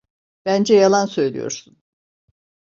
[0.45, 1.77] Bence yalan söylüyorsun.